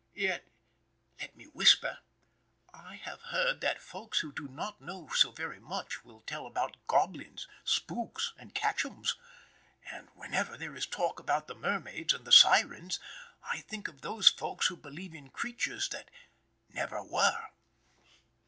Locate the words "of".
13.87-14.01